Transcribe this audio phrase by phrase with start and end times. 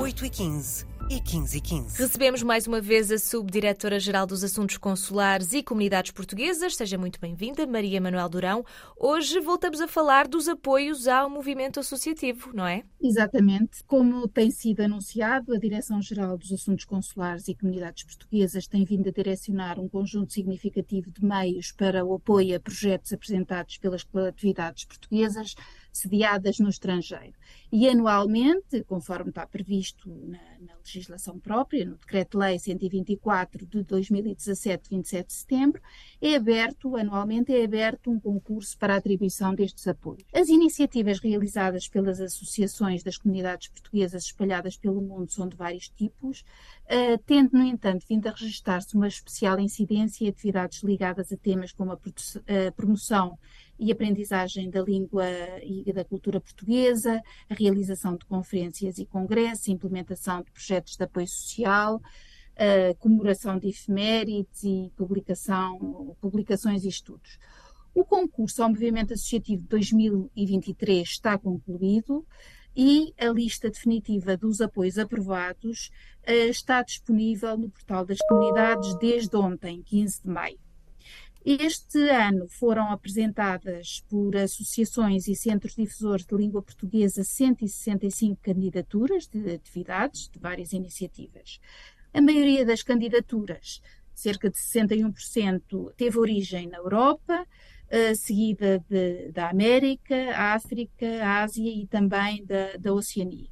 [0.00, 1.98] 8h15 e 15 e 15.
[1.98, 6.74] Recebemos mais uma vez a Subdiretora-Geral dos Assuntos Consulares e Comunidades Portuguesas.
[6.74, 8.64] Seja muito bem-vinda, Maria Manuel Durão.
[8.96, 12.82] Hoje voltamos a falar dos apoios ao movimento associativo, não é?
[12.98, 13.84] Exatamente.
[13.84, 19.12] Como tem sido anunciado, a Direção-Geral dos Assuntos Consulares e Comunidades Portuguesas tem vindo a
[19.12, 25.54] direcionar um conjunto significativo de meios para o apoio a projetos apresentados pelas coletividades portuguesas
[25.92, 27.34] sediadas no estrangeiro.
[27.72, 35.26] E anualmente, conforme está previsto na, na legislação própria, no Decreto-Lei 124 de 2017, 27
[35.26, 35.80] de setembro,
[36.20, 40.24] é aberto, anualmente é aberto um concurso para a atribuição destes apoios.
[40.34, 46.44] As iniciativas realizadas pelas associações das comunidades portuguesas espalhadas pelo mundo são de vários tipos,
[46.90, 51.72] uh, tendo, no entanto, vindo a registrar-se uma especial incidência e atividades ligadas a temas
[51.72, 51.98] como a
[52.76, 53.38] promoção
[53.78, 55.24] e aprendizagem da língua
[55.62, 61.04] e da cultura portuguesa, a realização de conferências e congressos, a implementação de projetos de
[61.04, 62.00] apoio social,
[62.56, 67.38] a comemoração de efemérides e publicação, publicações e estudos.
[67.94, 72.24] O concurso ao Movimento Associativo de 2023 está concluído
[72.74, 75.90] e a lista definitiva dos apoios aprovados
[76.28, 80.58] uh, está disponível no portal das comunidades desde ontem, 15 de maio.
[81.42, 89.54] Este ano foram apresentadas por associações e centros difusores de língua portuguesa 165 candidaturas de
[89.54, 91.58] atividades de várias iniciativas.
[92.12, 93.80] A maioria das candidaturas,
[94.14, 97.46] cerca de 61%, teve origem na Europa,
[98.14, 103.48] seguida de, da América, África, Ásia e também da, da Oceania.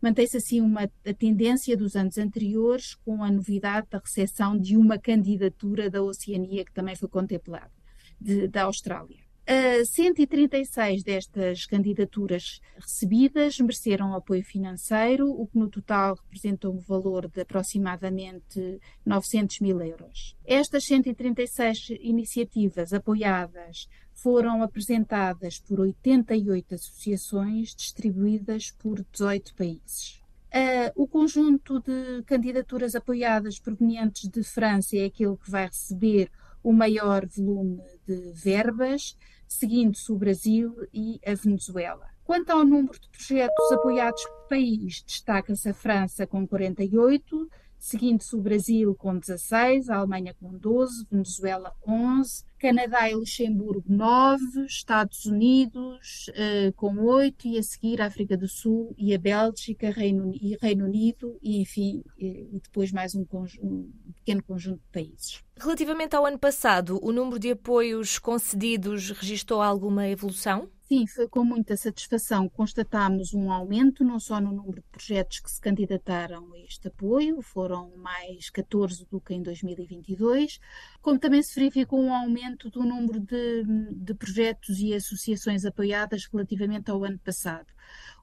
[0.00, 4.98] Mantém-se assim uma a tendência dos anos anteriores, com a novidade da recepção de uma
[4.98, 7.72] candidatura da Oceania, que também foi contemplada,
[8.20, 9.29] de, da Austrália.
[9.50, 17.26] Uh, 136 destas candidaturas recebidas mereceram apoio financeiro, o que no total representa um valor
[17.26, 20.36] de aproximadamente 900 mil euros.
[20.46, 30.22] Estas 136 iniciativas apoiadas foram apresentadas por 88 associações distribuídas por 18 países.
[30.54, 36.30] Uh, o conjunto de candidaturas apoiadas provenientes de França é aquele que vai receber
[36.62, 39.16] o maior volume de verbas,
[39.50, 42.06] seguindo-se o Brasil e a Venezuela.
[42.22, 48.40] Quanto ao número de projetos apoiados por país, destaca-se a França com 48, seguindo-se o
[48.40, 56.28] Brasil com 16, a Alemanha com 12, Venezuela 11, Canadá e Luxemburgo 9, Estados Unidos
[56.28, 60.58] uh, com 8 e a seguir a África do Sul e a Bélgica Reino, e
[60.60, 63.24] Reino Unido e enfim, e, e depois mais um,
[63.62, 65.42] um, pequeno conjunto de países.
[65.58, 70.68] Relativamente ao ano passado, o número de apoios concedidos registrou alguma evolução?
[70.92, 75.60] Sim, com muita satisfação constatámos um aumento, não só no número de projetos que se
[75.60, 80.58] candidataram a este apoio, foram mais 14 do que em 2022,
[81.00, 83.62] como também se verificou um aumento do número de,
[83.92, 87.72] de projetos e associações apoiadas relativamente ao ano passado.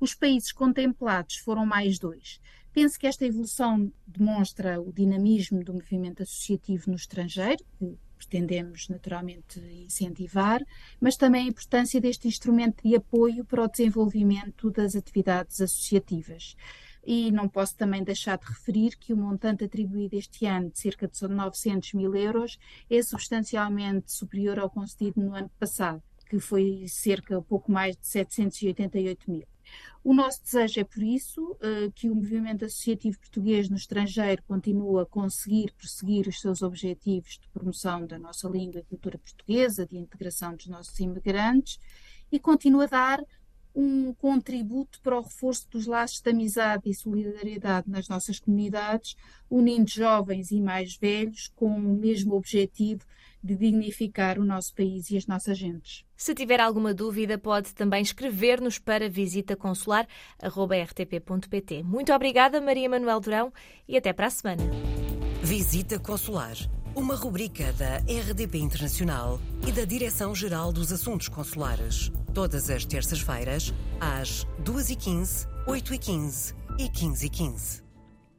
[0.00, 2.40] Os países contemplados foram mais dois.
[2.72, 9.60] Penso que esta evolução demonstra o dinamismo do movimento associativo no estrangeiro, que pretendemos naturalmente
[9.60, 10.60] incentivar,
[11.00, 16.56] mas também a importância deste instrumento de apoio para o desenvolvimento das atividades associativas.
[17.06, 21.06] E não posso também deixar de referir que o montante atribuído este ano, de cerca
[21.06, 22.58] de 900 mil euros,
[22.90, 29.30] é substancialmente superior ao concedido no ano passado, que foi cerca, pouco mais de 788
[29.30, 29.53] mil.
[30.02, 35.00] O nosso desejo é, por isso, eh, que o movimento associativo português no estrangeiro continue
[35.00, 39.96] a conseguir prosseguir os seus objetivos de promoção da nossa língua e cultura portuguesa, de
[39.96, 41.78] integração dos nossos imigrantes
[42.30, 43.24] e continue a dar
[43.74, 49.16] um contributo para o reforço dos laços de amizade e solidariedade nas nossas comunidades,
[49.50, 53.04] unindo jovens e mais velhos com o mesmo objetivo
[53.42, 56.04] de dignificar o nosso país e as nossas gentes.
[56.16, 61.82] Se tiver alguma dúvida, pode também escrever-nos para visitaconsular.rtp.pt.
[61.82, 63.52] Muito obrigada, Maria Manuel Durão,
[63.88, 64.62] e até para a semana.
[65.42, 66.56] Visita Consular,
[66.94, 72.10] uma rubrica da RDP Internacional e da Direção-Geral dos Assuntos Consulares.
[72.32, 77.83] Todas as terças-feiras, às 2h15, 8h15 e 15h15.